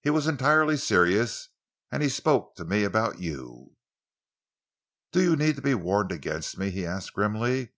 He 0.00 0.10
was 0.10 0.28
entirely 0.28 0.76
serious, 0.76 1.48
and 1.90 2.00
he 2.00 2.08
spoke 2.08 2.54
to 2.54 2.64
me 2.64 2.84
about 2.84 3.18
you." 3.18 3.74
"Do 5.10 5.20
you 5.20 5.34
need 5.34 5.56
to 5.56 5.60
be 5.60 5.74
warned 5.74 6.12
against 6.12 6.56
me?" 6.56 6.70
he 6.70 6.86
asked 6.86 7.14
grimly. 7.14 7.72